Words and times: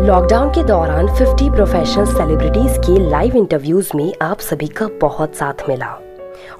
Lockdown 0.00 0.50
के 0.50 0.62
दौरान 0.62 1.06
50 1.08 1.50
professional 1.50 2.04
celebrities 2.04 2.78
के 2.78 3.10
लाइव 3.10 3.36
इंटरव्यूज़ 3.36 3.90
में 3.94 4.14
आप 4.22 4.38
सभी 4.38 4.66
का 4.66 4.88
बहुत 5.00 5.34
साथ 5.34 5.68
मिला। 5.68 5.88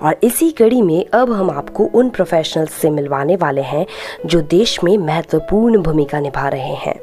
और 0.02 0.16
इसी 0.22 0.50
कड़ी 0.50 0.82
में 0.82 1.06
अब 1.12 1.32
हम 1.32 1.50
आपको 1.50 1.84
उन 1.84 2.10
प्रोफेशनल्स 2.10 2.72
से 2.72 2.90
मिलवाने 2.90 3.36
वाले 3.36 3.60
हैं 3.60 3.86
जो 4.26 4.40
देश 4.40 4.84
में 4.84 4.98
महत्वपूर्ण 4.98 5.82
भूमिका 5.82 6.20
निभा 6.20 6.48
रहे 6.48 6.74
हैं। 6.74 7.00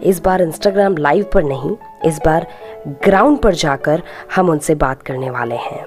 इस 0.00 0.22
बार 0.22 0.42
इंस्टाग्राम 0.42 0.96
लाइव 0.96 1.26
पर 1.34 1.42
नहीं, 1.42 1.76
इस 2.04 2.18
बार 2.26 2.46
ग्राउंड 2.88 3.38
पर 3.38 3.54
जाकर 3.54 4.02
हम 4.34 4.50
उनसे 4.50 4.74
बात 4.74 5.02
करने 5.02 5.30
वाले 5.30 5.54
हैं। 5.54 5.86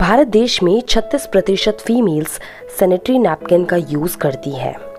भारत 0.00 0.26
देश 0.26 0.62
में 0.62 0.80
36 0.80 1.26
प्रतिशत 1.26 1.76
फीमेल्स 1.80 2.40
सैनिटरी 2.78 3.18
नैपकिन 3.18 3.64
का 3.64 3.76
यूज़ 3.76 4.16
करती 4.16 4.50
है। 4.50 4.92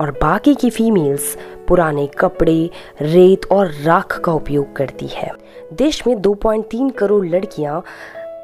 और 0.00 0.10
बाकी 0.10 0.54
की 0.54 0.70
फीमेल्स 0.70 1.38
पुराने 1.68 2.06
कपड़े, 2.06 2.70
रेत 3.02 3.46
और 3.52 3.70
राख 3.82 4.20
का 4.20 4.32
उपयोग 4.32 4.76
करती 4.76 5.06
है। 5.06 5.30
देश 5.72 6.06
में 6.06 6.20
2.3 6.22 6.90
करोड़ 6.90 7.26
लड़कियाँ 7.26 7.82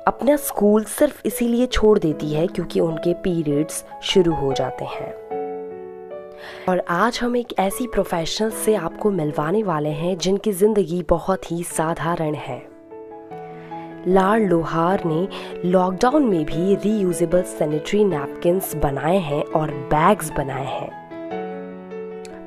अपना 0.07 0.37
स्कूल 0.37 0.85
सिर्फ़ 0.85 1.23
इसीलिए 1.25 1.67
छोड़ 1.67 1.99
देती 1.99 2.33
है 2.33 2.47
क्योंकि 2.47 2.81
उनके 2.81 3.15
पीरियड्स 3.15 3.85
शुरू 4.03 4.35
हो 4.35 4.53
जाते 4.53 4.85
हैं। 4.85 5.13
और 6.69 6.83
आज 6.89 7.19
हम 7.23 7.37
एक 7.37 7.59
ऐसी 7.59 7.87
प्रोफेशनल 7.87 8.51
से 8.51 8.75
आपको 8.75 9.11
मिलवाने 9.11 9.63
वाले 9.63 9.89
हैं 9.89 10.19
जिनकी 10.19 10.53
ज़िंदगी 10.53 11.03
बहुत 11.03 11.51
ही 11.53 11.63
साधारण 11.65 12.35
है। 12.35 12.63
लाल 14.09 14.43
लोहार 14.43 15.03
ने 15.07 15.29
लॉकडाउन 15.65 16.23
में 16.23 16.45
भी 16.45 16.75
रीयूजेबल 16.75 17.43
सैनिटरी 17.43 18.05
नैपकिन्स 18.05 18.75
बनाए 18.77 19.19
हैं 19.19 19.45
और 19.45 19.71
बैग्स 19.71 20.33
बनाए 20.33 20.67
हैं। 20.67 21.02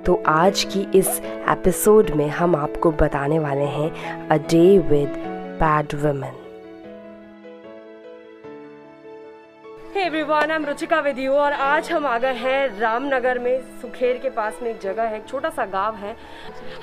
तो 0.05 0.23
आज 0.27 0.64
की 0.64 0.98
इस 0.98 1.08
एपिसोड 1.50 2.09
में 2.09 2.27
हम 2.30 2.55
आपको 2.55 2.91
बताने 2.91 3.40
वाले 3.40 3.63
हैं 3.63 4.27
a 4.27 4.38
day 4.38 4.77
with 4.80 5.13
bad 5.62 5.93
women 5.93 6.41
everyone 9.98 10.52
I 10.52 10.55
am 10.55 10.65
Ruchika 10.65 10.99
with 10.99 11.20
you 11.20 11.34
और 11.34 11.54
आज 11.54 11.91
हम 11.91 12.05
आ 12.05 12.18
गए 12.18 12.34
हैं 12.34 12.80
रामनगर 12.80 13.40
में, 13.40 13.62
सुखेर 13.82 14.18
के 14.18 14.30
पास 14.30 14.60
में 14.63 14.70
एक 14.70 14.80
जगह 14.80 15.04
है, 15.04 15.18
एक 15.18 15.26
छोटा 15.27 15.49
सा 15.49 15.65
गाँव 15.65 15.96
है। 15.96 16.15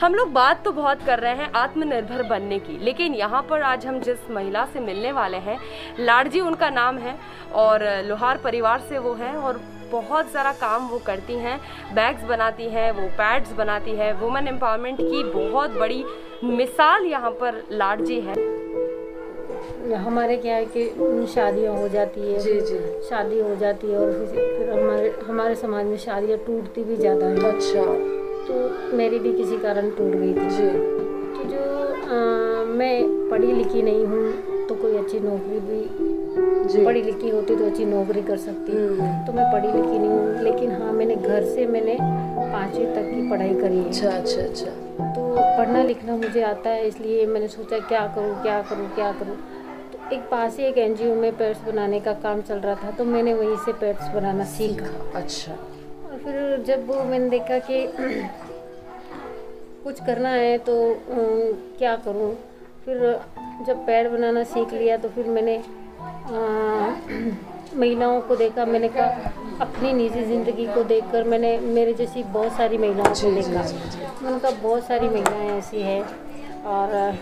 हम 0.01 0.15
लोग 0.15 0.33
बात 0.33 0.65
तो 0.65 0.73
बहुत 0.73 1.05
कर 1.07 1.19
रहे 1.19 1.35
हैं 1.35 1.51
आत्मनिर्भर 1.53 2.23
बनने 2.23 2.59
की, 2.59 2.79
लेकिन 2.79 3.15
यहाँ 3.15 3.43
पर 3.51 3.63
आज 3.63 3.87
हम 3.87 4.01
जिस 4.01 4.31
महिला 4.31 4.65
से 4.65 4.81
मिलने 4.81 5.13
वाले 5.13 5.39
हैं, 5.39 5.59
लाडजी 6.01 6.41
उनका 6.41 6.71
नाम 6.71 6.99
है 6.99 7.15
और 7.55 8.03
लोहार 8.05 8.39
परिवार 8.39 8.81
से 8.81 8.99
वो 8.99 9.15
है 9.15 9.37
और 9.37 9.61
बहुत 9.93 10.29
सारा 10.31 10.53
काम 10.61 10.89
वो 10.89 10.99
करती 11.07 11.35
हैं 11.39 11.59
बैग्स 11.95 12.25
बनाती 12.29 12.69
हैं 12.71 12.91
वो 12.93 13.09
पैड्स 13.19 13.53
बनाती 13.55 13.97
है। 13.97 14.13
वुमेन 14.21 14.49
एम्पावरमेंट 14.49 15.01
की 15.01 15.23
बहुत 15.33 15.79
बड़ी 15.79 16.05
मिसाल 16.47 17.05
यहाँ 17.07 17.31
पर 17.41 17.63
लाडजी 17.73 18.21
है। 18.21 18.35
हमारे 19.99 20.37
क्या 20.37 20.55
है 20.57 20.65
कि 20.77 21.27
शादियाँ 21.33 21.77
हो 21.77 21.89
जाती 21.89 22.21
है। 22.23 22.39
जी 22.41 22.61
जी। 22.61 22.79
शादी 23.09 23.41
हो 23.41 23.55
जाती 23.57 23.91
है 23.91 23.99
और 23.99 24.13
फिर 24.13 24.57
फिर 24.59 24.71
हमारे 24.71 25.13
हमारे 25.27 25.55
समाज 25.57 25.85
में 25.87 25.97
शादियाँ 25.99 26.39
टूटती 26.47 26.85
भी 26.85 26.97
ज़्यादा 26.97 27.27
है। 27.27 27.53
अच्छा। 27.53 27.85
तो 28.47 28.97
मेरी 28.97 29.19
भी 29.19 29.33
किसी 29.33 29.59
कारण 29.59 29.91
टूट 29.91 30.15
गई 30.15 30.33
थी। 30.35 30.49
जी। 30.51 30.69
तो 31.35 31.45
जो 31.51 31.61
आ, 32.07 32.65
मैं 32.73 33.29
पढ़ी 33.31 33.53
लिखी 33.53 33.83
नहीं 33.83 34.05
हूँ 34.07 34.67
तो 34.69 34.75
कोई 34.75 34.97
अच्छी 34.97 35.21
नौकरी 35.21 35.61
भी 35.61 35.81
पढ़ी 36.37 37.03
लिखी 37.03 37.31
होती 37.31 37.57
तो 37.57 37.67
अच्छी 37.67 37.85
नौकरी 37.85 38.23
कर 38.23 38.37
सकती। 38.39 38.73
हम्म। 38.73 39.25
तो 39.27 39.33
मैं 39.33 39.45
पढ़ी 39.53 39.67
लिखी 39.69 39.99
नहीं 39.99 40.11
हूँ 40.11 40.43
लेकिन 40.43 40.71
हाँ 40.73 40.93
मैंने 40.93 41.17
घर 41.17 41.45
से 41.45 41.67
मैंने 41.67 41.97
पाँचवीं 42.01 42.87
तक 42.87 43.11
की 43.11 43.29
पढ़ाई 43.31 43.55
करी 43.55 43.77
है। 43.77 43.87
अच्छा 43.87 44.11
अच्छा 44.11 44.43
अच्छा। 44.43 45.11
तो 45.15 45.35
पढ़ना 45.59 45.83
लिखना 45.83 46.17
मुझे 46.17 46.43
आता 46.43 46.71
है 46.71 46.87
इसलिए 46.89 47.27
मैंने 47.27 47.49
सोचा 47.49 47.79
क्या 47.89 48.07
करूँ 48.15 48.43
क्या 48.43 48.61
करूँ 48.71 48.89
क्या 48.95 49.11
करूँ। 49.13 49.37
तो 49.93 50.15
एक 50.15 50.29
पास 50.31 50.57
ही 50.59 50.65
एक 50.65 50.79
एनजीओ 50.79 51.15
में 51.15 51.37
पेट्स 51.37 51.61
बनाने 51.67 52.01
का 52.01 52.13
काम 52.23 52.41
चल 52.41 52.59
रहा 52.59 52.75
था 52.75 52.91
तो 52.91 53.05
मैंने 53.05 53.35
वहीं 53.35 53.57
से 53.65 53.73
पेट्स 53.81 54.09
बनाना 54.15 54.45
सीखा। 54.55 55.19
अच्छा। 55.19 55.53
और 55.53 56.19
फिर 56.25 56.63
जब 56.67 56.91
मैंने 57.11 57.29
देखा 57.29 57.59
कि 57.71 57.87
कुछ 59.85 60.05
करना 60.07 60.29
है 60.31 60.57
तो 60.59 60.75
क्या 61.79 61.95
करूँ? 62.05 62.35
फिर 62.85 62.99
जब 63.67 63.87
पैड 63.87 64.11
बनाना 64.11 64.43
सीख 64.45 64.73
लिया 64.73 64.97
तो 64.97 65.09
फिर 65.09 65.27
मैंने 65.29 65.57
महिलाओं 67.77 68.21
को 68.21 68.37
देखा 68.37 68.65
मैंने 68.65 68.89
कहा 68.89 69.31
अपनी 69.61 69.93
निजी 69.93 70.23
ज़िंदगी 70.25 70.67
को 70.67 70.83
देखकर 70.85 71.25
मैंने 71.25 71.59
मेरे 71.59 71.93
जैसी 71.95 72.23
बहुत 72.23 72.53
सारी 72.53 72.79
महिलाओं 72.79 73.15
को 73.15 73.31
देखा। 73.31 73.63
मैंने 74.23 74.39
कहा 74.39 74.51
बहुत 74.63 74.87
सारी 74.87 75.09
महिलाएँ 75.09 75.51
ऐसी 75.59 75.81
हैं 75.83 76.03
और 76.65 77.17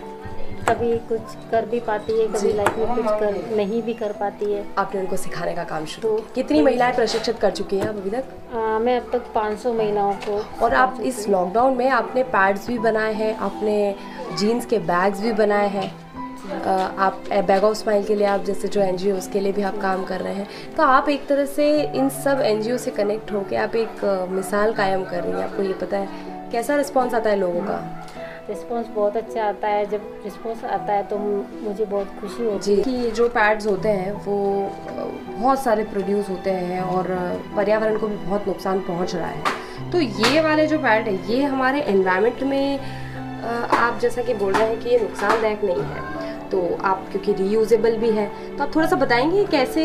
कभी 0.68 0.98
कुछ 0.98 1.20
कर 1.50 1.64
भी 1.66 1.80
पाती 1.80 2.20
है 2.20 2.26
कभी 2.26 2.52
लाइफ 2.52 2.76
में 2.78 2.86
कुछ 2.96 3.04
कर 3.06 3.56
नहीं 3.56 3.82
भी 3.82 3.94
कर 3.94 4.12
पाती 4.12 4.52
है। 4.52 4.64
आपने 4.78 5.00
उनको 5.00 5.16
सिखाने 5.16 5.52
का 5.52 5.64
काम 5.64 5.84
शुरू 5.84 6.08
तो- 6.08 6.34
कितनी 6.34 6.62
महिलाएँ 6.62 6.94
प्रशिक्षित 6.94 7.38
कर 7.38 7.50
चुकी 7.50 7.76
हैं 7.76 7.86
अभी 7.86 8.10
तक? 8.10 8.24
अ, 8.54 8.56
मैं 8.78 9.00
अब 9.00 9.10
तक 9.12 9.22
500 9.34 9.72
महिलाओं 9.72 10.12
को 10.12 10.64
और 10.64 10.74
आप 10.74 10.98
इस 11.02 11.28
लॉकडाउन 11.28 11.76
में 11.76 11.88
आपने 11.91 12.22
पैड्स 12.22 12.66
भी 12.68 12.78
बनाए 12.78 13.12
हैं 13.12 13.36
आपने 13.36 13.94
जीन्स 14.38 14.66
के 14.66 14.78
बैग्स 14.78 15.20
भी 15.20 15.32
बनाए 15.32 15.68
हैं। 15.68 16.09
आप 16.50 17.22
बैग 17.47 17.65
ऑफ़ 17.65 17.77
स्माइल 17.77 18.05
के 18.05 18.15
लिए 18.15 18.27
आप 18.27 18.44
जैसे 18.44 18.69
जो 18.69 18.81
एनजीओ 18.81 19.16
उसके 19.16 19.41
लिए 19.41 19.53
भी 19.53 19.62
आप 19.62 19.78
काम 19.78 20.05
कर 20.05 20.21
रहे 20.21 20.34
हैं 20.34 20.47
तो 20.77 20.83
आप 20.83 21.09
एक 21.09 21.27
तरह 21.27 21.44
से 21.47 21.71
इन 21.83 22.09
सब 22.16 22.41
एनजीओ 22.44 22.77
से 22.77 22.91
कनेक्ट 22.91 23.33
होकर 23.33 23.56
आप 23.56 23.77
एक 23.77 24.05
मिसाल 24.31 24.72
कायम 24.72 25.05
कर 25.05 25.22
रही 25.22 25.33
हैं। 25.33 25.43
आपको 25.43 25.62
ये 25.62 25.72
पता 25.81 25.97
है 25.97 26.49
कैसा 26.53 26.77
रिस्पॉन्स 26.77 27.15
आता 27.15 27.31
है 27.31 27.37
लोगों 27.37 27.60
का? 27.60 28.06
रिस्पॉन्स 28.49 28.87
बहुत 28.94 29.16
अच्छा 29.16 29.43
आता 29.44 29.69
है। 29.69 29.84
जब 29.87 30.21
रिस्पॉन्स 30.25 30.65
आता 30.66 30.93
है 30.93 31.03
तो 31.03 31.19
मुझे 31.19 31.84
बहुत 31.84 32.15
खुशी 32.21 32.44
होती 32.44 32.77
जी। 32.77 32.83
कि 32.83 33.10
जो 33.10 33.28
पैड्स 33.28 33.66
होते 33.66 33.89
हैं 33.89 34.12
वो 34.25 34.39
बहुत 35.28 35.62
सारे 35.62 35.84
प्रोड्यूस 35.84 36.28
होते 36.28 36.50
हैं 36.50 36.81
और 36.83 37.06
पर्यावरण 37.56 37.99
को 37.99 38.09
भी 38.09 38.16
बहुत 38.16 38.49
नुकसान 38.49 38.81
पहुँच 38.81 39.15
रहा 39.15 39.27
है। 39.27 39.91
तो 39.93 40.00
ये 40.00 40.41
वाले 40.41 40.66
जो 40.66 40.78
पैड 40.78 41.09
है 41.09 41.33
ये 41.33 41.43
हमारे 41.44 41.81
एनवायरनमेंट 41.83 42.43
में 42.43 42.78
आप 43.43 43.99
जैसा 44.00 44.22
कि 44.22 44.34
बोल 44.34 44.53
रहे 44.53 44.69
हैं 44.69 44.81
कि 44.81 44.89
ये 44.89 44.99
नुकसानदायक 44.99 45.65
नहीं 45.65 45.83
है। 45.83 46.19
तो 46.50 46.61
आप 46.84 47.06
क्योंकि 47.11 47.33
रीयूजेबल 47.33 47.97
भी 47.97 48.11
है 48.11 48.27
तो 48.56 48.62
आप 48.65 48.75
थोड़ा 48.77 48.87
सा 48.87 48.97
बताएँगे 48.97 49.44
कैसे 49.47 49.84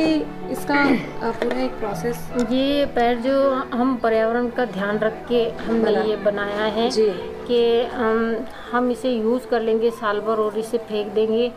इसका 0.52 0.84
पूरा 1.24 1.60
एक 1.62 1.72
प्रोसेस 1.72 2.28
ये 2.52 2.86
पैर 2.96 3.18
जो 3.18 3.40
हम 3.74 3.96
पर्यावरण 4.04 4.50
का 4.50 4.66
ध्यान 4.66 5.00
रख 5.00 5.26
के 5.28 5.44
हमने 5.60 5.84
बना- 5.84 6.06
ये 6.06 6.16
बनाया 6.26 6.66
है 6.78 6.90
कि 7.48 7.62
हम 7.94 8.36
हम 8.72 8.92
इसे 8.92 9.10
यूज़ 9.12 9.48
कर 9.48 9.62
लेंगे 9.62 9.92
साल 9.92 10.20
भर 10.20 10.40
और 10.40 10.58
इसे 10.60 10.78
फेंक 10.78 11.14
देंगे। 11.14 11.52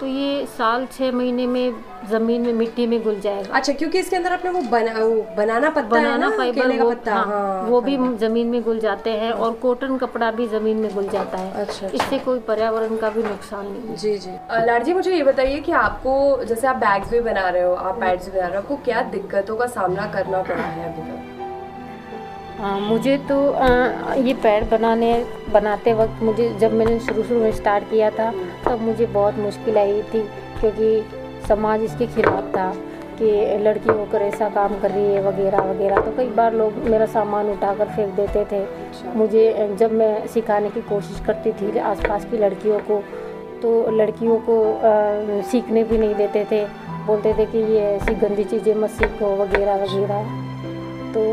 तो 0.00 0.06
ये 0.06 0.44
साल 0.48 0.86
छः 0.92 1.10
महीने 1.12 1.46
में 1.46 1.74
ज़मीन 2.10 2.42
में 2.42 2.52
मिट्टी 2.52 2.86
में 2.86 3.02
घुल 3.02 3.18
जाएगा। 3.20 3.54
अच्छा 3.54 3.72
क्योंकि 3.72 3.98
इसके 3.98 4.16
अंदर 4.16 4.32
आपने 4.32 4.50
वो 4.50 4.60
बना 4.70 4.92
वो 4.98 5.22
बनाना 5.36 5.70
पत्ता 5.70 5.88
बनाना 5.88 6.10
है 6.10 6.18
ना 6.20 6.36
फाइबर 6.36 6.62
केले 6.62 6.76
का 6.78 6.84
वो, 6.84 6.90
पत्ता। 6.90 7.14
हाँ, 7.14 7.24
हाँ 7.26 7.62
वो 7.62 7.80
भी 7.80 7.96
ज़मीन 8.18 8.46
में 8.46 8.62
घुल 8.62 8.78
जाते 8.80 9.10
हैं 9.12 9.32
और 9.32 9.52
कॉटन 9.62 9.96
कपड़ा 9.98 10.30
भी 10.30 10.46
ज़मीन 10.48 10.76
में 10.76 10.94
घुल 10.94 11.08
जाता 11.08 11.38
है। 11.38 11.52
अच्छा, 11.52 11.86
अच्छा। 11.86 11.96
इससे 11.96 12.18
कोई 12.18 12.38
पर्यावरण 12.48 12.96
का 12.96 13.10
भी 13.10 13.22
नुकसान 13.22 13.66
नहीं 13.66 13.96
जी 13.96 14.16
जी। 14.18 14.30
लाडजी 14.66 14.92
मुझे 14.92 15.14
ये 15.14 15.22
बताइए 15.22 15.60
कि 15.60 15.72
आपको 15.80 16.44
जैसे 16.44 16.66
आप 16.66 16.76
बैग्स 16.76 17.10
भी 17.10 17.20
बना 17.20 17.48
रहे 17.48 17.62
हो 17.62 17.74
आप 17.74 18.00
पैड्स 18.00 18.24
भी 18.26 18.38
बना 18.38 18.46
रहे 18.46 18.56
हो 18.56 18.62
आपको 18.62 18.76
क्या 18.84 19.02
दिक्कतों 19.12 19.56
का 19.56 19.66
सामना 19.68 20.06
करना 20.12 20.42
पड़ा 20.42 20.62
है 20.62 20.92
अभी 20.92 21.10
तक? 21.10 21.36
हाँ 22.60 22.78
मुझे 22.80 23.16
तो 23.28 23.36
आ, 23.50 24.14
ये 24.14 24.32
पैर 24.42 24.64
बनाने 24.70 25.12
बनाते 25.52 25.92
वक्त 25.94 26.22
मुझे 26.22 26.48
जब 26.60 26.72
मैंने 26.72 26.98
शुरू 27.00 27.22
शुरू 27.22 27.40
में 27.40 27.52
स्टार्ट 27.52 27.84
किया 27.90 28.10
था 28.10 28.30
तब 28.64 28.80
मुझे 28.80 29.06
बहुत 29.06 29.34
मुश्किल 29.38 29.78
आई 29.78 30.02
थी 30.04 30.20
क्योंकि 30.60 31.46
समाज 31.48 31.82
इसके 31.82 32.06
खिलाफ 32.06 32.50
था 32.56 32.70
कि 33.18 33.30
लड़की 33.58 33.88
होकर 33.88 34.22
ऐसा 34.22 34.48
काम 34.48 34.78
कर 34.80 34.90
रही 34.90 35.14
है 35.14 35.22
वगैरह 35.22 35.62
वगैरह। 35.62 36.00
तो 36.00 36.12
कई 36.16 36.26
बार 36.30 36.54
लोग 36.54 36.74
मेरा 36.88 37.06
सामान 37.06 37.48
उठाकर 37.50 37.88
फेंक 37.88 38.14
देते 38.14 38.44
थे। 38.52 38.64
मुझे 39.16 39.76
जब 39.80 39.92
मैं 39.92 40.26
सिखाने 40.26 40.70
की 40.70 40.80
कोशिश 40.88 41.20
करती 41.26 41.52
थी 41.52 41.78
आसपास 41.78 42.24
की 42.24 42.38
लड़कियों 42.38 42.78
को 42.80 43.02
तो 43.62 43.70
लड़कियों 43.90 44.38
को 44.48 44.58
आ, 44.72 45.42
सीखने 45.50 45.84
भी 45.84 45.98
नहीं 45.98 46.14
देते 46.14 46.44
थे। 46.52 46.64
बोलते 47.06 47.32
थे 47.38 47.46
कि 47.46 47.58
ये 47.72 47.80
ऐसी 47.94 48.14
गंदी 48.16 48.44
चीज़ें 48.44 48.74
मत 48.74 48.90
सीखो 48.90 49.34
वगैरह 49.36 49.82
वगैरह। 49.84 50.22
तो 51.14 51.24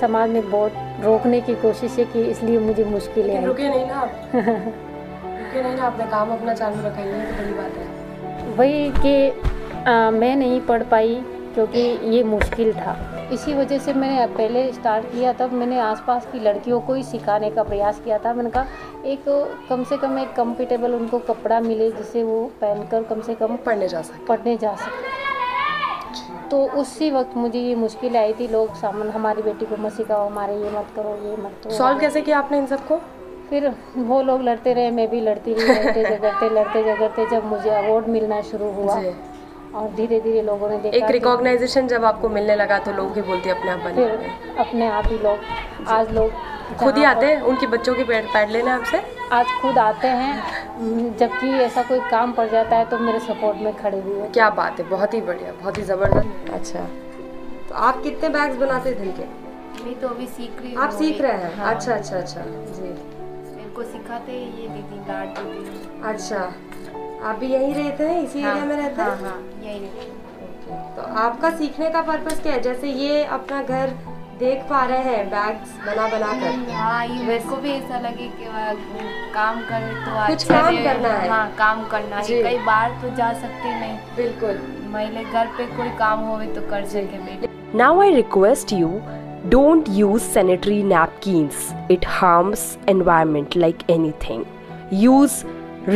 समाज 0.00 0.30
ने 0.30 0.40
बहुत 0.42 0.72
रोकने 1.04 1.40
की 1.40 1.54
कोशिश 1.62 1.96
की 2.12 2.22
इसलिए 2.30 2.58
मुझे 2.58 2.84
मुश्किल 2.84 3.30
आई। 3.30 3.44
रुके 3.44 3.68
नहीं 3.68 3.86
ना 3.86 4.02
रुके 4.34 5.62
नहीं 5.62 5.76
ना 5.76 5.82
आपने 5.86 6.06
काम 6.10 6.32
अपना 6.32 6.54
चालू 6.54 6.86
रखा 6.86 7.02
ये 7.02 7.20
तो 7.22 7.42
बड़ी 7.42 7.54
बात 7.54 7.72
है। 7.76 8.54
वही 8.56 8.90
कि 9.02 9.50
आ, 9.90 10.10
मैं 10.10 10.34
नहीं 10.36 10.60
पढ़ 10.60 10.82
पाई 10.90 11.14
क्योंकि 11.54 11.80
ये 12.14 12.22
मुश्किल 12.24 12.72
था। 12.72 12.96
इसी 13.32 13.54
वजह 13.54 13.78
से 13.78 13.92
मैंने 13.94 14.26
पहले 14.34 14.72
स्टार्ट 14.72 15.04
किया 15.12 15.32
तब 15.32 15.52
मैंने 15.52 15.78
आसपास 15.80 16.26
की 16.32 16.40
लड़कियों 16.40 16.80
को 16.80 16.94
ही 16.94 17.02
सिखाने 17.04 17.50
का 17.50 17.62
प्रयास 17.62 18.00
किया 18.04 18.18
था। 18.24 18.32
मैंने 18.34 18.50
कहा 18.50 18.66
एक 19.12 19.24
कम 19.68 19.84
से 19.84 19.96
कम 19.96 20.18
एक 20.18 20.32
कम्फर्टेबल 20.34 20.94
उनको 20.94 21.18
कपड़ा 21.28 21.60
मिले 21.60 21.90
जिसे 21.90 22.22
वो 22.22 22.44
पहनकर 22.60 23.02
कम 23.02 23.20
से 23.20 23.34
कम 23.34 23.56
पढ़ने 23.66 23.88
जा 23.88 24.02
सकते 24.02 24.26
पढ़ने 24.26 24.56
जा 24.56 24.74
सके। 24.76 25.05
तो 26.50 26.62
उसी 26.80 27.10
वक्त 27.10 27.36
मुझे 27.36 27.58
ये 27.58 27.74
मुश्किल 27.74 28.16
आई 28.16 28.32
थी 28.32 28.48
लोग 28.48 28.74
सामने 28.74 29.10
हमारी 29.12 29.42
बेटी 29.42 29.66
को 29.66 29.76
मत 29.76 29.92
सिखाओ 29.92 30.26
हमारे 30.26 30.56
ये 30.56 30.70
मत 30.70 30.86
करो 30.96 31.14
ये 31.24 31.36
मत 31.36 31.60
करो। 31.64 31.76
सॉल्व 31.76 31.98
कैसे 31.98 32.20
किया 32.20 32.38
आपने 32.38 32.58
इन 32.58 32.66
सबको? 32.66 32.96
फिर 33.50 33.72
वो 33.96 34.22
लोग 34.22 34.42
लड़ते 34.42 34.72
रहे 34.74 34.90
मैं 34.90 35.08
भी 35.10 35.20
लड़ती 35.20 35.54
रही 35.54 35.74
लड़ते 35.74 36.04
झगड़ते 36.10 36.48
लड़ते 36.50 36.82
झगड़ते 36.84 37.26
जब 37.30 37.44
मुझे 37.44 37.70
अवार्ड 37.70 38.08
मिलना 38.08 38.40
शुरू 38.42 38.70
हुआ। 38.72 39.00
और 39.74 39.88
धीरे 39.94 40.20
धीरे 40.20 40.42
लोगों 40.42 40.68
ने 40.68 40.76
देखा 40.78 40.96
एक 40.96 41.10
रिकॉग्नाइजेशन 41.10 41.86
जब 41.86 42.04
आपको 42.04 42.28
मिलने 42.28 42.56
लगा 42.56 42.78
तो 42.78 42.92
लोग 42.92 43.12
भी 43.12 43.22
बोलते 43.22 43.50
अपने 43.50 43.70
आप 43.70 43.78
बने 43.78 44.04
अपने 44.58 44.86
आप 44.88 45.04
ही 45.06 45.18
लोग 45.18 45.88
आज 45.88 46.12
लोग 46.14 46.30
खुद 46.78 46.96
ही 46.98 47.04
आते 47.04 47.26
हैं 47.26 47.40
उनके 47.42 47.66
बच्चों 47.66 47.94
के 47.94 48.04
पैड 48.04 48.24
पैड 48.32 48.50
लेने 48.50 48.70
आपसे? 48.70 49.02
आज 49.32 49.46
खुद 49.62 49.78
आते 49.78 50.08
हैं 50.08 50.65
जबकि 50.78 51.48
ऐसा 51.60 51.82
कोई 51.82 51.98
काम 52.10 52.32
पड़ 52.32 52.48
जाता 52.50 52.76
है 52.76 52.84
तो 52.90 52.98
मेरे 52.98 53.18
सपोर्ट 53.20 53.58
में 53.58 53.72
खड़े 53.76 54.00
हुए 54.00 54.20
हैं। 54.20 54.30
क्या 54.32 54.48
बात 54.58 54.80
है 54.80 54.88
बहुत 54.88 55.14
ही 55.14 55.20
बढ़िया 55.20 55.52
बहुत 55.52 55.78
ही 55.78 55.82
ज़बरदस्त। 55.82 56.50
अच्छा। 56.54 56.80
तो 57.68 57.74
आप 57.86 58.02
कितने 58.02 58.28
बैग्स 58.28 58.56
बनाते 58.56 58.90
हैं 58.90 58.98
दिन 58.98 59.12
के? 59.12 59.84
मैं 59.84 59.94
तो 60.00 60.08
अभी 60.08 60.26
सीख 60.26 60.60
रही 60.62 60.74
हूँ। 60.74 60.82
आप 60.82 60.90
सीख 60.92 61.20
रहे 61.20 61.32
हैं? 61.32 61.54
हाँ, 61.56 61.74
अच्छा 61.74 61.94
अच्छा 61.94 62.16
अच्छा। 62.18 62.40
जी। 62.40 62.82
मेरे 62.82 63.68
को 63.76 63.82
सिखाते 63.84 64.32
हैं 64.32 64.58
ये 64.60 64.68
दीदी 64.68 64.98
लाड 65.08 65.38
दीदी 65.38 66.02
अच्छा। 66.08 66.38
आप 67.28 67.38
भी 67.38 67.46
यहीं 67.46 67.74
रहते 67.74 68.04
हैं? 68.04 68.22
इसी 68.22 68.38
एरिया 68.38 68.64
में 68.64 68.76
रहते 68.76 69.02
हाँ? 69.02 69.16
हैं 69.16 69.24
हाँ 69.24 69.40
यही 69.62 69.78
रहती 69.78 70.10
हूँ। 70.70 70.94
तो 70.96 71.02
आपका 71.20 71.50
सीखने 71.56 71.90
का 71.90 72.02
पर्पस 72.02 72.40
क्या 72.42 72.52
है? 72.52 72.60
जैसे 72.62 72.88
ये 72.90 73.24
अपना 73.24 73.62
घर 73.62 73.90
देख 74.38 74.62
पा 74.70 74.84
रहे 74.86 74.98
हैं 75.02 75.28
बैग्स 75.30 75.70
बना 75.84 76.06
बना 76.08 76.32
कर 76.40 76.72
हाँ 76.72 77.06
को 77.48 77.56
भी 77.60 77.70
ऐसा 77.70 77.98
लगे 78.00 78.26
कि 78.38 78.46
काम 79.34 79.60
करे 79.68 79.94
तो 80.04 80.10
कुछ 80.26 80.34
अच्छा 80.34 80.60
काम 80.60 80.76
करना 80.84 81.08
है। 81.08 81.28
हाँ 81.28 81.54
काम 81.58 81.86
करना 81.88 82.16
है 82.16 82.42
कई 82.42 82.58
बार 82.66 82.98
तो 83.02 83.14
जा 83.16 83.32
सकते 83.40 83.74
नहीं 83.80 83.96
बिल्कुल 84.16 84.60
महिला 84.92 85.22
घर 85.22 85.46
पे 85.58 85.66
कोई 85.76 85.88
काम 85.98 86.26
होवे 86.28 86.46
तो 86.54 86.68
कर 86.70 86.84
सके 86.94 87.22
बेटे 87.24 87.54
Now 87.78 87.90
I 88.00 88.10
request 88.18 88.76
you 88.80 88.90
don't 89.54 89.88
use 90.02 90.28
sanitary 90.36 90.82
napkins. 90.92 91.64
It 91.96 92.04
harms 92.18 92.68
environment 92.88 93.56
like 93.64 93.84
anything. 93.96 94.46
Use 95.06 95.42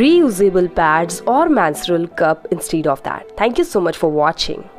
reusable 0.01 0.73
pads 0.75 1.21
or 1.37 1.47
menstrual 1.61 2.07
cup 2.23 2.45
instead 2.51 2.87
of 2.87 3.01
that. 3.03 3.33
Thank 3.37 3.63
you 3.63 3.71
so 3.71 3.81
much 3.89 3.97
for 3.97 4.11
watching. 4.21 4.69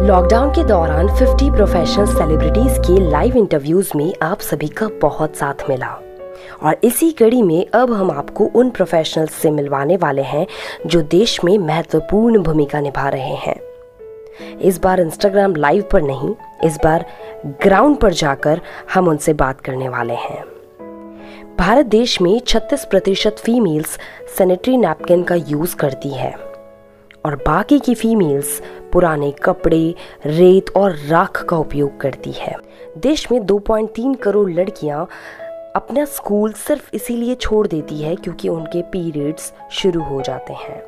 Lockdown 0.00 0.50
के 0.50 0.64
दौरान 0.64 1.08
50 1.08 1.50
प्रोफेशनल 1.50 2.06
सेलिब्रिटीज 2.06 2.78
के 2.78 3.10
live 3.10 3.36
interviews 3.36 3.90
में 3.96 4.14
आप 4.22 4.40
सभी 4.40 4.68
का 4.68 4.88
बहुत 4.88 5.36
साथ 5.36 5.54
मिला। 5.68 6.02
और 6.62 6.76
इसी 6.84 7.10
कड़ी 7.10 7.42
में 7.42 7.66
अब 7.74 7.92
हम 7.92 8.10
आपको 8.10 8.44
उन 8.44 8.70
प्रोफेशनल्स 8.70 9.32
से 9.32 9.50
मिलवाने 9.50 9.96
वाले 9.96 10.22
हैं 10.22 10.46
जो 10.86 11.02
देश 11.02 11.44
में 11.44 11.58
महत्वपूर्ण 11.58 12.42
भूमिका 12.42 12.80
निभा 12.80 13.08
रहे 13.08 13.34
हैं। 13.34 13.60
इस 14.58 14.80
बार 14.80 15.00
इंस्टाग्राम 15.00 15.56
लाइव 15.56 15.84
पर 15.92 16.02
नहीं, 16.02 16.34
इस 16.64 16.78
बार 16.84 17.06
ग्राउंड 17.46 17.96
पर 17.96 18.12
जाकर 18.12 18.60
हम 18.94 19.08
उनसे 19.08 19.32
बात 19.32 19.60
करने 19.60 19.88
वाले 19.88 20.14
हैं। 20.14 20.44
भारत 21.58 21.86
देश 21.86 22.20
में 22.20 22.40
36 22.40 22.84
प्रतिशत 22.84 23.36
फीमेल्स 23.38 23.98
सैनिटरी 24.38 24.76
नैपकिन 24.76 25.22
का 25.22 25.34
यूज़ 25.34 25.76
करती 25.76 26.08
है। 26.08 26.50
और 27.24 27.36
बाकी 27.36 27.78
की 27.78 27.94
फीमेल्स 27.94 28.62
पुराने 28.92 29.30
कपड़े, 29.30 29.94
रेत 30.26 30.70
और 30.76 30.96
राख 30.96 31.44
का 31.44 31.56
उपयोग 31.56 32.00
करती 32.00 32.32
है। 32.32 32.56
देश 32.98 33.32
में 33.32 33.46
2.3 33.46 34.14
करोड़ 34.14 34.50
लड़कियाँ 34.50 35.08
अपना 35.76 36.04
स्कूल 36.04 36.52
सिर्फ़ 36.52 36.90
इसीलिए 36.94 37.34
छोड़ 37.34 37.66
देती 37.66 38.02
है 38.02 38.16
क्योंकि 38.16 38.48
उनके 38.48 38.82
पीरियड्स 38.82 39.52
शुरू 39.70 40.02
हो 40.02 40.20
जाते 40.20 40.52
हैं। 40.52 40.82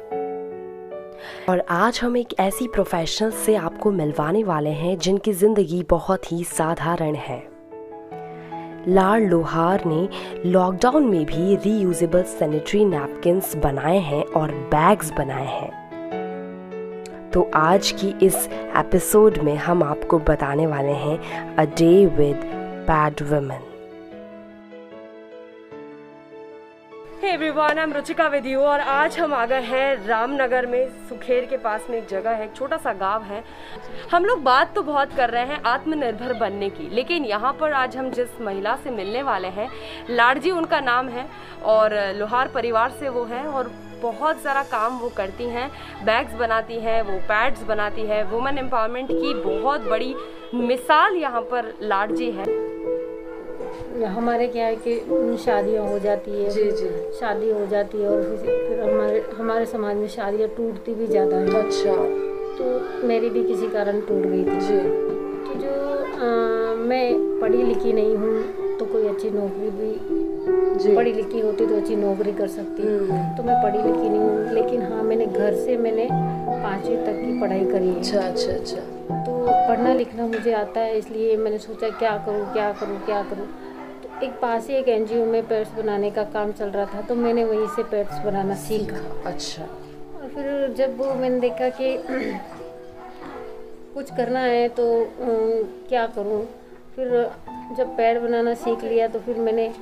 और 1.49 1.63
आज 1.71 2.01
हम 2.03 2.17
एक 2.17 2.35
ऐसी 2.41 2.67
प्रोफेशनल 2.69 3.31
से 3.31 3.55
आपको 3.57 3.91
मिलवाने 3.91 4.45
वाले 4.45 4.71
हैं 4.71 4.99
जिनकी 4.99 5.33
ज़िंदगी 5.33 5.83
बहुत 5.91 6.33
ही 6.33 6.45
साधारण 6.45 7.15
है। 7.15 7.43
लाल 8.89 9.23
लोहार 9.23 9.83
ने 9.87 10.09
लॉकडाउन 10.47 11.05
में 11.05 11.25
भी 11.25 11.57
रीयूजेबल 11.57 12.23
सैनिटरी 12.23 12.85
नैपकिन्स 12.85 13.57
बनाए 13.57 13.99
हैं 13.99 14.25
और 14.25 14.51
बैग्स 14.51 15.13
बनाए 15.13 15.47
हैं। 15.47 15.82
तो 17.33 17.51
आज 17.55 17.91
की 17.91 18.27
इस 18.27 18.35
एपिसोड 18.77 19.39
में 19.39 19.57
हम 19.57 19.83
आपको 19.83 20.19
बताने 20.19 20.67
वाले 20.67 20.93
हैं 20.93 21.57
a 21.57 21.65
day 21.65 22.07
with 22.07 22.41
bad 22.91 23.23
women 23.23 23.63
everyone 27.25 27.79
I 27.79 27.83
am 27.83 27.93
Ruchika 27.93 28.27
with 28.29 28.47
you 28.47 28.61
और 28.61 28.81
आज 28.81 29.19
हम 29.19 29.35
आ 29.35 29.47
गए 29.47 29.61
हैं 29.61 30.07
रामनगर 30.07 30.67
में, 30.67 30.89
सुखेर 31.09 31.45
के 31.45 31.57
पास 31.57 31.87
में 31.91 31.99
एक 31.99 32.09
जगह 32.09 32.31
है, 32.31 32.45
एक 32.45 32.55
छोटा 32.57 32.77
सा 32.77 32.93
गाँव 32.93 33.23
है। 33.23 33.45
हम 34.13 34.25
लोग 34.25 34.43
बात 34.43 34.75
तो 34.75 34.83
बहुत 34.83 35.15
कर 35.17 35.31
रहे 35.31 35.45
हैं 35.45 35.63
आत्मनिर्भर 35.63 36.33
बनने 36.33 36.69
की, 36.71 36.89
लेकिन 36.95 37.25
यहाँ 37.25 37.53
पर 37.53 37.73
आज 37.73 37.97
हम 37.97 38.11
जिस 38.11 38.41
महिला 38.41 38.77
से 38.77 38.91
मिलने 38.91 39.23
वाले 39.23 39.49
हैं, 39.49 39.69
लाडजी 40.11 40.51
उनका 40.51 40.81
नाम 40.81 41.09
है 41.09 41.27
और 41.65 41.95
लोहार 42.17 42.49
परिवार 42.49 42.91
से 42.91 43.09
वो 43.09 43.25
हैं 43.25 43.45
और 43.45 43.73
बहुत 44.03 44.41
सारा 44.41 44.63
काम 44.71 44.99
वो 44.99 45.09
करती 45.17 45.45
हैं 45.51 45.69
बैग्स 46.05 46.35
बनाती 46.39 46.79
हैं 46.81 47.01
वो 47.03 47.19
पैड्स 47.29 47.63
बनाती 47.65 48.03
है। 48.07 48.23
वुमेन 48.31 48.59
एम्पावरमेंट 48.59 49.09
की 49.11 49.35
बहुत 49.43 49.89
बड़ी 49.91 50.15
मिसाल 50.57 51.17
यहाँ 51.17 51.43
पर 51.51 51.73
लाडजी 51.83 52.31
है। 52.31 52.47
हमारे 54.09 54.47
क्या 54.49 54.67
है 54.67 54.77
कि 54.87 55.37
शादियाँ 55.45 55.87
हो 55.89 55.99
जाती 55.99 56.31
है। 56.33 56.49
जी 56.51 56.71
जी। 56.71 56.89
शादी 57.21 57.51
हो 57.51 57.67
जाती 57.67 58.01
है 58.03 58.09
और 58.09 58.23
फिर 58.23 58.69
फिर 58.69 58.81
हमारे 58.83 59.23
हमारे 59.39 59.67
समाज 59.67 59.97
में 59.97 60.09
शादियाँ 60.09 60.49
टूटती 60.57 60.95
भी 60.95 61.07
ज़्यादा 61.07 61.37
है। 61.37 61.63
अच्छा। 61.63 61.95
तो 62.59 63.07
मेरी 63.09 63.31
भी 63.31 63.45
किसी 63.45 63.69
कारण 63.69 64.01
टूट 64.01 64.27
गई 64.27 64.45
थी। 64.45 64.61
जी। 64.61 64.79
तो 65.47 65.59
जो 65.61 65.71
अ, 65.71 66.75
मैं 66.83 67.39
पढ़ी 67.41 67.63
लिखी 67.63 67.93
नहीं 67.93 68.17
हूँ 68.17 68.77
तो 68.79 68.85
कोई 68.85 69.07
अच्छी 69.09 69.31
नौकरी 69.31 69.71
भी 69.71 69.93
पढ़ी 70.47 71.13
लिखी 71.13 71.41
होती 71.41 71.67
तो 71.67 71.77
अच्छी 71.77 71.97
नौकरी 71.97 72.33
कर 72.33 72.49
सकती। 72.49 72.83
हम्म। 72.83 73.19
तो 73.37 73.43
मैं 73.43 73.57
पढ़ी 73.63 73.79
लिखी 73.79 74.09
नहीं 74.09 74.21
हूँ 74.21 74.55
लेकिन 74.55 74.83
हाँ 74.83 75.03
मैंने 75.03 75.27
घर 75.27 75.55
से 75.57 75.77
मैंने 75.77 76.07
पाँचवीं 76.11 76.97
तक 76.97 77.17
की 77.17 77.41
पढ़ाई 77.41 77.65
करी 77.67 77.89
है। 77.89 77.97
अच्छा 77.97 78.21
अच्छा 78.21 78.53
अच्छा। 78.53 78.81
तो 79.27 79.37
पढ़ना 79.69 79.93
लिखना 79.95 80.27
मुझे 80.27 80.53
आता 80.55 80.81
है 80.81 80.97
इसलिए 80.99 81.37
मैंने 81.37 81.59
सोचा 81.59 81.89
क्या 81.99 82.17
करूँ 82.27 82.53
क्या 82.53 82.71
करूँ 82.81 82.99
क्या 83.05 83.23
करूँ। 83.31 83.47
तो 84.03 84.25
एक 84.27 84.33
पास 84.43 84.69
ही 84.69 84.75
एक 84.75 84.89
एनजीओ 84.89 85.25
में 85.27 85.43
पेट्स 85.49 85.71
बनाने 85.75 86.11
का 86.11 86.25
काम 86.33 86.53
चल 86.53 86.69
रहा 86.69 86.85
था 86.95 87.01
तो 87.03 87.15
मैंने 87.15 87.45
वहीं 87.45 87.67
से 87.77 87.83
पेट्स 87.93 88.19
बनाना 88.25 88.55
सीखा। 88.65 89.31
अच्छा। 89.31 89.63
और 89.63 90.29
फिर 90.35 90.75
जब 90.79 91.01
मैंने 91.21 91.41
देखा 91.41 91.69
कि 91.81 91.97
कुछ 93.95 94.11
करना 94.17 94.41
है 94.41 94.69
तो 94.71 94.85
क्या 95.89 96.07
करूँ? 96.17 96.45
फिर 96.97 97.09
जब 97.77 97.97
पैर 97.97 98.19
बनाना 98.21 98.55
सीख 98.57 98.85
लिया 98.85 99.07
तो 99.09 99.19
फिर 99.19 99.37
मैंने 99.39 99.73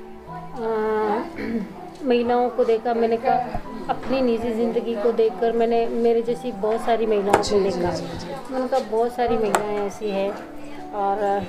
महिलाओं 2.07 2.49
को 2.51 2.65
देखा 2.65 2.95
मैंने 2.95 3.17
कहा 3.17 3.61
अपनी 3.91 4.21
निजी 4.21 4.53
ज़िंदगी 4.53 4.95
को 4.95 5.13
देखकर 5.13 5.53
मैंने 5.53 5.87
मेरे 5.87 6.23
जैसी 6.23 6.53
बहुत 6.53 6.81
सारी 6.81 7.07
महिलाओं 7.07 7.43
को 7.43 7.61
देखा। 7.61 7.91
मैंने 8.51 8.69
कहा 8.69 8.81
बहुत 8.81 9.13
सारी 9.15 9.39
महिलाएँ 9.39 9.79
ऐसी 9.87 10.11
हैं 10.11 10.31
और 10.93 11.47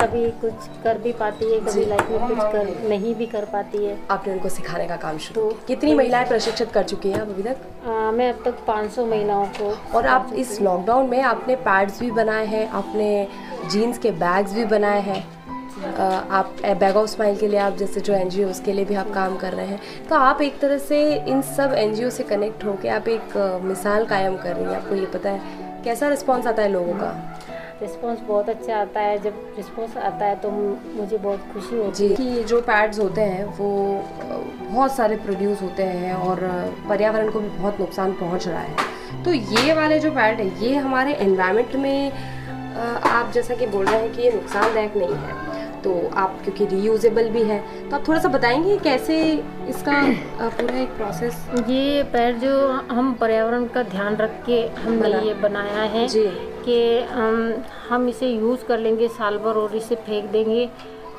कभी 0.00 0.30
कुछ 0.30 0.52
कर 0.84 0.98
भी 0.98 1.12
पाती 1.12 1.52
है 1.52 1.60
कभी 1.60 1.84
लाइफ 1.84 2.10
में 2.10 2.28
कुछ 2.28 2.38
कर 2.38 2.88
नहीं 2.88 3.14
भी 3.14 3.26
कर 3.26 3.44
पाती 3.44 3.84
है। 3.84 3.98
आपने 4.10 4.32
उनको 4.32 4.48
सिखाने 4.48 4.86
का 4.86 4.96
काम 4.96 5.18
शुरू 5.18 5.42
तो- 5.50 5.66
कितनी 5.66 5.94
महिलाएँ 5.94 6.26
प्रशिक्षित 6.28 6.70
कर 6.72 6.82
चुकी 6.82 7.10
हैं 7.10 7.20
आप 7.20 7.28
अभी 7.28 7.42
तक? 7.42 7.56
अ, 7.86 7.90
मैं 7.90 8.32
अब 8.32 8.42
तक 8.44 8.54
500 8.66 9.06
महिलाओं 9.06 9.46
को 9.46 9.76
और 9.98 10.06
आप 10.06 10.30
इस 10.34 10.60
लॉकडाउन 10.60 11.10
में 11.10 11.22
आपने 11.22 11.56
पैड्स 11.56 12.00
भी 12.00 12.10
बनाए 12.10 12.46
हैं 12.46 12.68
आपने 12.68 13.28
जीन्स 13.70 13.98
के 13.98 14.10
बैग्स 14.10 14.52
भी 14.52 14.64
बनाए 14.64 15.00
हैं। 15.00 15.24
आप 15.72 16.54
बैग 16.80 16.96
ऑफ़ 16.96 17.08
स्माइल 17.10 17.36
के 17.36 17.48
लिए 17.48 17.58
आप 17.58 17.76
जैसे 17.76 18.00
जो 18.00 18.12
एनजीओ 18.14 18.48
उसके 18.48 18.72
लिए 18.72 18.84
भी 18.84 18.94
आप 18.94 19.10
काम 19.10 19.36
कर 19.36 19.52
रहे 19.52 19.66
हैं 19.66 19.80
तो 20.08 20.16
आप 20.16 20.40
एक 20.42 20.58
तरह 20.60 20.78
से 20.78 20.98
इन 21.14 21.40
सब 21.42 21.72
एनजीओ 21.78 22.10
से 22.10 22.22
कनेक्ट 22.22 22.64
होकर 22.64 22.88
आप 22.88 23.08
एक 23.08 23.36
मिसाल 23.64 24.04
कायम 24.06 24.36
कर 24.36 24.56
रही 24.56 24.64
हैं। 24.64 24.76
आपको 24.76 24.94
ये 24.94 25.06
पता 25.06 25.30
है 25.30 25.82
कैसा 25.84 26.08
रिस्पॉन्स 26.08 26.46
आता 26.46 26.62
है 26.62 26.68
लोगों 26.68 26.94
का? 26.94 27.38
रिस्पॉन्स 27.82 28.20
बहुत 28.20 28.48
अच्छा 28.48 28.76
आता 28.76 29.00
है। 29.00 29.18
जब 29.18 29.54
रिस्पॉन्स 29.56 29.96
आता 29.96 30.26
है 30.26 30.34
तो 30.36 30.50
मुझे 30.50 31.18
बहुत 31.18 31.46
खुशी 31.54 31.76
होती 31.76 31.92
जी। 31.98 32.08
है। 32.08 32.14
कि 32.16 32.44
जो 32.44 32.60
पैड्स 32.60 32.98
होते 32.98 33.20
हैं 33.20 33.44
वो 33.44 33.70
बहुत 34.60 34.94
सारे 34.96 35.16
प्रोड्यूस 35.16 35.62
होते 35.62 35.82
हैं 35.84 36.14
और 36.14 36.40
पर्यावरण 36.88 37.30
को 37.30 37.40
भी 37.40 37.48
बहुत 37.48 37.80
नुकसान 37.80 38.12
पहुँच 38.12 38.48
रहा 38.48 38.60
है। 38.60 39.24
तो 39.24 39.32
ये 39.32 39.74
वाले 39.74 39.98
जो 39.98 40.10
पैड 40.10 40.40
है 40.40 40.64
ये 40.64 40.76
हमारे 40.76 41.14
एनवायरनमेंट 41.14 41.76
में 41.76 42.12
आप 43.06 43.32
जैसा 43.32 43.54
कि 43.54 43.66
बोल 43.66 43.86
रहे 43.86 44.00
हैं 44.00 44.12
कि 44.12 44.22
ये 44.22 44.30
नुकसानदायक 44.32 44.96
नहीं 44.96 45.14
है। 45.14 45.51
तो 45.84 45.94
आप 46.14 46.38
क्योंकि 46.44 46.66
रीयूजेबल 46.66 47.28
भी 47.28 47.42
है 47.42 47.58
तो 47.90 47.96
आप 47.96 48.08
थोड़ा 48.08 48.20
सा 48.20 48.28
बताएँगे 48.28 48.76
कैसे 48.78 49.18
इसका 49.68 50.02
पूरा 50.40 50.78
एक 50.78 50.88
प्रोसेस 50.88 51.46
ये 51.68 52.02
पैर 52.12 52.38
जो 52.38 52.56
हम 52.90 53.12
पर्यावरण 53.14 53.66
का 53.66 53.82
ध्यान 53.82 54.16
रख 54.16 54.42
के 54.46 54.60
हमने 54.78 55.12
ये 55.26 55.34
बनाया 55.34 55.82
है 55.94 56.06
कि 56.64 56.78
हम 57.10 57.64
हम 57.88 58.08
इसे 58.08 58.28
यूज़ 58.28 58.64
कर 58.64 58.78
लेंगे 58.78 59.08
साल 59.08 59.38
भर 59.38 59.56
और 59.56 59.76
इसे 59.76 59.94
फेंक 60.06 60.30
देंगे। 60.30 60.68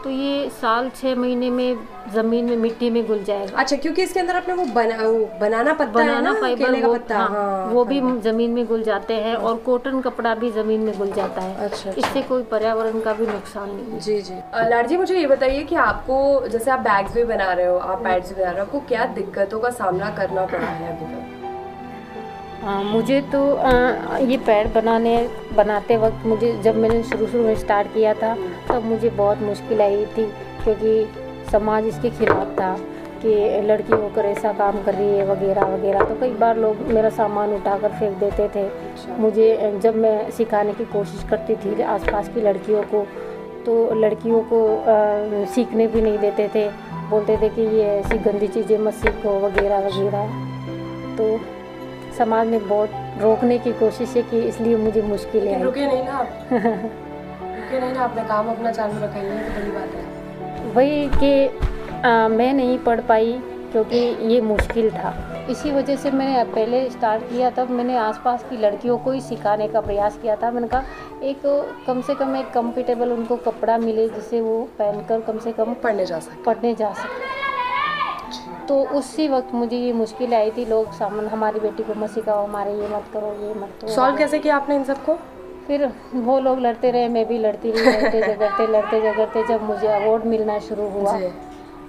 तो 0.03 0.09
ये 0.09 0.49
साल 0.51 0.89
छः 0.95 1.15
महीने 1.15 1.49
में 1.49 1.77
ज़मीन 2.13 2.45
में 2.45 2.55
मिट्टी 2.57 2.89
में 2.89 3.05
घुल 3.07 3.23
जाएगा। 3.23 3.57
अच्छा 3.57 3.75
क्योंकि 3.75 4.03
इसके 4.03 4.19
अंदर 4.19 4.35
अपने 4.35 4.53
वो 4.53 4.65
बना 4.73 4.97
वो 4.97 5.25
बनाना 5.41 5.73
पत्ता 5.73 5.91
बनाना 5.91 6.13
है 6.13 6.23
ना 6.23 6.33
फाइबर 6.41 6.79
वो, 6.85 6.93
पत्ता। 6.93 7.17
हाँ, 7.17 7.27
हाँ, 7.29 7.65
वो 7.67 7.83
भी 7.85 7.99
ज़मीन 8.21 8.51
में 8.51 8.65
घुल 8.65 8.83
जाते 8.83 9.13
हैं 9.15 9.35
और 9.35 9.57
कॉटन 9.65 10.01
कपड़ा 10.01 10.33
भी 10.35 10.51
ज़मीन 10.51 10.81
में 10.81 10.97
घुल 10.97 11.11
जाता 11.11 11.41
है। 11.41 11.55
अच्छा, 11.55 11.89
अच्छा। 11.89 12.01
इससे 12.01 12.21
कोई 12.21 12.43
पर्यावरण 12.51 12.99
का 12.99 13.13
भी 13.13 13.27
नुकसान 13.27 13.69
नहीं 13.69 13.91
है। 13.91 13.99
जी 13.99 14.21
जी। 14.21 14.35
लाडजी 14.69 14.97
मुझे 14.97 15.19
ये 15.19 15.27
बताइए 15.27 15.63
कि 15.63 15.75
आपको 15.83 16.47
जैसे 16.47 16.71
आप 16.71 16.79
बैग्स 16.79 17.13
भी 17.13 17.23
बना 17.25 17.51
रहे 17.53 17.65
हो 17.65 17.77
आप 17.77 18.03
पैड्स 18.03 18.29
भी 18.29 18.41
बना 18.41 18.51
रहे 18.51 18.59
हो 18.59 18.65
आपको 18.65 18.79
क्या 18.87 19.05
दिक्कतों 19.15 19.59
का 19.59 19.69
सामना 19.71 20.09
करना 20.17 20.45
पड़ा 20.45 20.67
है 20.67 20.97
अभी 20.97 21.13
तक? 21.13 21.42
हाँ 22.63 22.83
मुझे 22.83 23.19
तो 23.21 23.39
आ, 23.55 24.17
ये 24.19 24.37
पैर 24.37 24.67
बनाने 24.75 25.15
बनाते 25.55 25.95
वक्त 25.97 26.25
मुझे 26.25 26.51
जब 26.63 26.75
मैंने 26.75 27.01
शुरू 27.03 27.25
शुरू 27.27 27.43
में 27.43 27.55
स्टार्ट 27.55 27.87
किया 27.93 28.13
था 28.13 28.33
तब 28.69 28.83
मुझे 28.85 29.09
बहुत 29.09 29.41
मुश्किल 29.41 29.81
आई 29.81 30.05
थी 30.17 30.25
क्योंकि 30.63 31.49
समाज 31.51 31.87
इसके 31.87 32.09
खिलाफ 32.09 32.53
था 32.59 32.75
कि 33.23 33.33
लड़की 33.61 33.93
होकर 33.93 34.25
ऐसा 34.25 34.51
काम 34.53 34.81
कर 34.83 34.93
रही 34.93 35.17
है 35.17 35.25
वगैरह 35.27 35.65
वगैरह। 35.67 36.03
तो 36.03 36.15
कई 36.19 36.29
बार 36.35 36.57
लोग 36.57 36.77
मेरा 36.89 37.09
सामान 37.09 37.53
उठाकर 37.53 37.91
फेंक 37.99 38.17
देते 38.17 38.47
थे। 38.55 38.67
मुझे 39.19 39.79
जब 39.83 39.95
मैं 39.95 40.29
सिखाने 40.31 40.73
की 40.73 40.85
कोशिश 40.85 41.23
करती 41.29 41.55
थी 41.55 41.81
आसपास 41.81 42.29
की 42.29 42.41
लड़कियों 42.41 42.83
को 42.93 43.05
तो 43.65 43.73
लड़कियों 43.95 44.41
को 44.51 44.61
आ, 44.77 45.45
सीखने 45.53 45.87
भी 45.87 46.01
नहीं 46.01 46.17
देते 46.19 46.47
थे। 46.55 46.67
बोलते 47.09 47.37
थे 47.37 47.49
कि 47.49 47.61
ये 47.77 47.83
ऐसी 47.97 48.17
गंदी 48.29 48.47
चीज़ें 48.47 48.77
मत 48.77 48.93
सीखो 48.95 49.39
वगैरह 49.39 49.87
वगैरह। 49.87 50.25
तो 51.17 51.27
समाज 52.17 52.47
ने 52.47 52.59
बहुत 52.59 52.89
रोकने 53.21 53.57
की 53.59 53.71
कोशिश 53.73 54.15
है 54.15 54.21
कि 54.23 54.41
इसलिए 54.47 54.75
मुझे 54.77 55.01
मुश्किल 55.01 55.47
है 55.47 55.63
रुके 55.63 55.85
नहीं 55.87 56.03
ना 56.03 56.19
रुके 56.51 57.79
नहीं 57.79 57.93
ना 57.93 58.01
आपने 58.01 58.23
काम 58.23 58.49
अपना 58.49 58.71
चालू 58.71 59.03
रखा 59.03 59.19
ही 59.19 59.25
है 59.27 59.43
तो 59.45 59.59
बड़ी 59.59 59.71
बात 59.71 59.95
है। 59.95 60.71
वही 60.73 61.07
कि 61.09 61.69
आ, 62.07 62.27
मैं 62.27 62.53
नहीं 62.53 62.77
पढ़ 62.79 63.01
पाई 63.01 63.31
क्योंकि 63.71 63.97
ये 64.33 64.39
मुश्किल 64.41 64.89
था। 64.91 65.13
इसी 65.49 65.71
वजह 65.71 65.95
से 65.95 66.11
मैंने 66.11 66.43
पहले 66.53 66.89
स्टार्ट 66.89 67.23
किया 67.29 67.49
तब 67.49 67.69
मैंने 67.69 67.97
आसपास 67.97 68.43
की 68.49 68.57
लड़कियों 68.57 68.97
को 68.97 69.11
ही 69.11 69.21
सिखाने 69.21 69.67
का 69.67 69.81
प्रयास 69.81 70.17
किया 70.21 70.35
था। 70.35 70.51
मैंने 70.51 70.67
कहा 70.67 70.83
एक 71.23 71.41
कम 71.87 72.01
से 72.01 72.15
कम 72.15 72.35
एक 72.35 72.51
कम्फर्टेबल 72.53 73.11
उनको 73.11 73.35
कपड़ा 73.47 73.77
मिले 73.77 74.07
जिसे 74.09 74.41
वो 74.41 74.59
पहनकर 74.79 75.21
कम 75.21 75.39
से 75.39 75.51
कम 75.51 75.73
पढ़ने 75.73 76.05
जा 76.05 76.19
सके। 76.19 76.43
पढ़ने 76.43 76.73
जा 76.75 76.91
सके। 76.93 77.32
तो 78.67 78.79
उसी 78.97 79.27
वक्त 79.27 79.53
मुझे 79.53 79.77
ये 79.77 79.93
मुश्किल 79.93 80.33
आई 80.33 80.51
थी 80.51 80.65
लोग 80.65 80.91
सामान 80.93 81.27
हमारी 81.27 81.59
बेटी 81.59 81.83
को 81.83 81.93
मत 81.99 82.09
सिखाओ 82.09 82.43
हमारे 82.43 82.73
ये 82.73 82.87
मत 82.87 83.05
करो 83.13 83.27
ये 83.41 83.53
मत 83.53 83.77
करो। 83.81 83.93
सॉल्व 83.93 84.17
कैसे 84.17 84.39
किया 84.39 84.55
आपने 84.55 84.75
इन 84.75 84.83
सबको? 84.83 85.15
फिर 85.67 85.89
वो 86.13 86.39
लोग 86.39 86.59
लड़ते 86.59 86.91
रहे 86.91 87.07
मैं 87.09 87.25
भी 87.27 87.37
लड़ती 87.37 87.71
रही 87.71 87.91
लड़ते 87.91 88.21
झगड़ते 88.27 88.67
लड़ते 88.67 89.01
झगड़ते 89.01 89.43
जब 89.47 89.63
मुझे 89.63 89.87
अवार्ड 89.87 90.25
मिलना 90.25 90.59
शुरू 90.59 90.89
हुआ। 90.89 91.17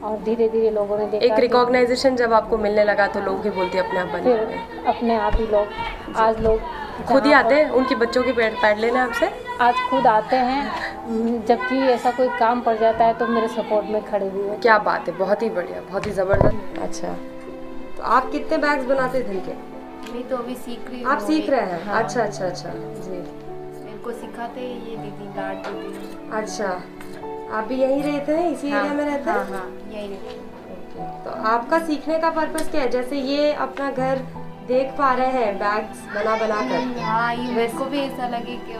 और 0.02 0.19
धीरे 0.25 0.49
धीरे 0.49 0.71
लोगों 0.71 0.99
ने 0.99 1.07
देखा 1.07 1.25
एक 1.26 1.38
रिकॉग्नाइजेशन 1.40 2.16
जब 2.16 2.33
आपको 2.33 2.57
मिलने 2.59 2.85
लगा 2.85 3.07
तो 3.07 3.21
लोग 3.21 3.45
ही 3.45 3.50
बोलते 3.50 3.78
अपने 3.78 4.00
आप 4.00 4.09
बने 4.09 4.23
फिर 4.23 4.85
अपने 4.87 5.16
आप 5.16 5.37
ही 5.37 5.47
लोग 5.47 6.16
आज 6.16 6.40
लोग 6.40 7.07
खुद 7.09 7.26
ही 7.26 7.33
आते 7.33 7.54
हैं 7.54 7.71
उनके 7.71 7.95
बच्चों 7.95 8.23
के 8.23 8.33
पेड़ 8.33 8.52
पैड 8.62 8.78
लेने 8.78 8.99
आपसे? 8.99 9.31
आज 9.61 9.75
खुद 9.90 10.07
आते 10.07 10.37
हैं। 10.37 10.94
जबकि 11.49 11.77
ऐसा 11.93 12.11
कोई 12.11 12.29
काम 12.39 12.61
पड़ 12.63 12.77
जाता 12.79 13.05
है 13.05 13.15
तो 13.19 13.27
मेरे 13.27 13.49
सपोर्ट 13.49 13.87
में 13.87 14.03
खड़े 14.05 14.29
भी 14.31 14.41
हैं। 14.41 14.61
क्या 14.61 14.79
बात 14.87 15.09
है 15.09 15.17
बहुत 15.19 15.43
ही 15.43 15.49
बढ़िया 15.51 15.81
बहुत 15.81 16.07
ही 16.07 16.11
ज़बरदस्त। 16.13 16.79
अच्छा। 16.83 17.09
तो 17.97 18.03
आप 18.17 18.31
कितने 18.33 18.59
बैग्स 18.59 18.85
बनाते 18.87 19.23
थे 19.23 19.33
इनके 19.33 20.13
मैं 20.13 20.29
तो 20.29 20.37
अभी 20.37 20.55
सीख 20.55 20.91
रही 20.91 21.03
हूँ। 21.03 21.11
आप 21.13 21.19
सीख 21.27 21.49
रहे 21.51 21.61
हैं? 21.61 21.85
हाँ। 21.85 22.03
अच्छा 22.03 22.23
अच्छा 22.23 22.47
अच्छा। 22.47 22.69
जी। 22.69 23.11
मेरे 23.11 23.99
को 24.05 24.13
सिखाते 24.13 24.61
हैं 24.61 24.89
ये 24.89 24.97
दीदी 24.97 25.29
लाड 25.37 25.67
दीदी 25.67 26.37
अच्छा। 26.39 26.69
आप 27.53 27.65
भी 27.69 27.81
यहीं 27.81 28.03
रहते 28.03 28.33
हैं? 28.33 28.51
इसी 28.53 28.71
हाँ, 28.71 28.81
एरिया 28.81 28.95
में 28.95 29.05
रहते 29.05 29.31
हाँ? 29.31 29.45
हैं 29.45 29.53
हाँ 29.53 29.69
यही 29.93 30.09
रहती 30.09 30.39
हूँ। 30.99 31.23
तो 31.25 31.31
आपका 31.49 31.79
सीखने 31.87 32.19
का 32.19 32.31
पर्पस 32.31 32.71
क्या 32.71 32.81
है? 32.83 32.89
जैसे 32.91 33.17
ये 33.19 33.53
अपना 33.53 33.91
घर 33.91 34.19
देख 34.68 34.92
पा 34.99 35.12
रहे 35.14 35.26
हैं 35.33 35.54
बैग्स 35.59 36.04
बना 36.14 36.35
बना 36.40 36.61
कर 36.68 37.00
हाँ 37.00 37.35
ये 37.35 37.66
को 37.78 37.85
भी 37.85 37.99
ऐसा 37.99 38.28
लगे 38.28 38.56
कि 38.68 38.75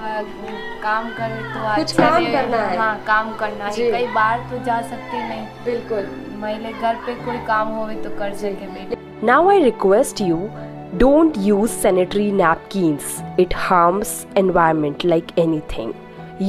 काम 0.83 1.09
करे 1.17 1.43
तो 1.55 1.61
कुछ 1.75 1.81
अच्छा 1.81 2.09
काम 2.11 2.25
करना 2.33 2.57
है। 2.57 2.77
हाँ 2.79 2.95
काम 3.07 3.33
करना 3.43 3.65
है 3.65 3.91
कई 3.91 4.07
बार 4.15 4.47
तो 4.51 4.63
जा 4.65 4.81
सकते 4.93 5.23
नहीं 5.29 5.47
बिल्कुल 5.65 6.09
महिला 6.43 6.71
घर 6.71 6.95
पे 7.07 7.15
कोई 7.25 7.37
काम 7.47 7.75
होवे 7.77 7.95
तो 8.05 8.17
कर 8.19 8.35
सके 8.45 8.71
बेटे 8.77 9.03
Now 9.27 9.39
I 9.51 9.59
request 9.67 10.21
you 10.29 10.41
don't 11.03 11.37
use 11.51 11.77
sanitary 11.85 12.31
napkins. 12.41 13.13
It 13.45 13.55
harms 13.69 14.11
environment 14.41 15.05
like 15.13 15.33
anything. 15.45 15.95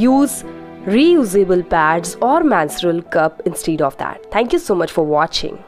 Use 0.07 0.43
reusable 0.95 1.63
pads 1.69 2.17
or 2.31 2.35
menstrual 2.55 3.01
cup 3.17 3.41
instead 3.51 3.81
of 3.91 3.95
that. 4.03 4.27
Thank 4.37 4.57
you 4.57 4.59
so 4.65 4.75
much 4.83 4.91
for 4.99 5.05
watching. 5.13 5.63